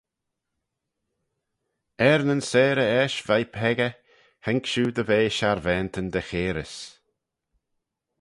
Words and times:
Er 2.09 2.19
nyn 2.25 2.43
seyrey 2.49 2.91
eisht 3.01 3.23
veih 3.27 3.49
peccah, 3.55 3.97
haink 4.45 4.65
shiu 4.69 4.85
dy 4.95 5.03
ve 5.09 5.19
sharvaantyn 5.37 6.07
dy 6.13 6.23
chairys. 6.29 6.75